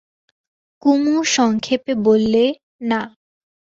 [0.83, 2.43] কুমু সংক্ষেপে বললে,
[2.81, 3.01] না।